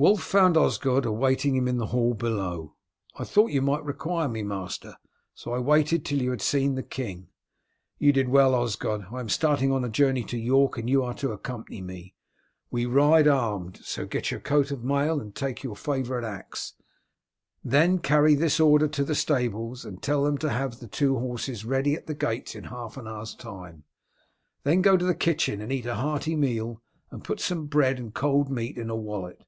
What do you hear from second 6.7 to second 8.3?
the king." "You did